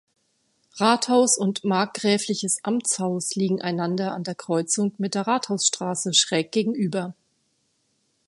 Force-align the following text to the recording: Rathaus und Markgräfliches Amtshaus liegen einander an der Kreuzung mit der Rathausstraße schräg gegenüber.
Rathaus 0.77 1.37
und 1.37 1.63
Markgräfliches 1.63 2.63
Amtshaus 2.63 3.35
liegen 3.35 3.61
einander 3.61 4.13
an 4.15 4.23
der 4.23 4.33
Kreuzung 4.33 4.95
mit 4.97 5.13
der 5.13 5.27
Rathausstraße 5.27 6.15
schräg 6.15 6.51
gegenüber. 6.51 7.13